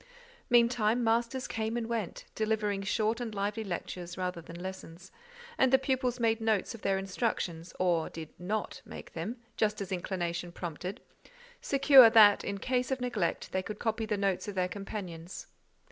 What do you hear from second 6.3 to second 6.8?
notes